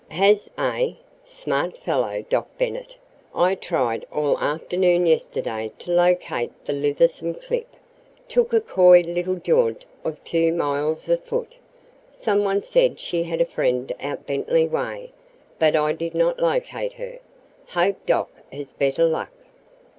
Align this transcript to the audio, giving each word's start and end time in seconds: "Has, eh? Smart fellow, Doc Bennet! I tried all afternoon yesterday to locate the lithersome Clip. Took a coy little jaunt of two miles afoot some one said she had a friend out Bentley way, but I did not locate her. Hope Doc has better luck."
"Has, 0.09 0.49
eh? 0.57 0.93
Smart 1.23 1.77
fellow, 1.77 2.25
Doc 2.27 2.47
Bennet! 2.57 2.95
I 3.35 3.53
tried 3.53 4.03
all 4.11 4.35
afternoon 4.39 5.05
yesterday 5.05 5.71
to 5.77 5.91
locate 5.91 6.65
the 6.65 6.73
lithersome 6.73 7.35
Clip. 7.35 7.67
Took 8.27 8.51
a 8.51 8.61
coy 8.61 9.01
little 9.01 9.35
jaunt 9.35 9.85
of 10.03 10.17
two 10.23 10.53
miles 10.55 11.07
afoot 11.07 11.57
some 12.11 12.43
one 12.43 12.63
said 12.63 12.99
she 12.99 13.21
had 13.21 13.41
a 13.41 13.45
friend 13.45 13.93
out 13.99 14.25
Bentley 14.25 14.67
way, 14.67 15.11
but 15.59 15.75
I 15.75 15.93
did 15.93 16.15
not 16.15 16.39
locate 16.41 16.93
her. 16.93 17.19
Hope 17.67 18.03
Doc 18.07 18.31
has 18.51 18.73
better 18.73 19.05
luck." 19.05 19.29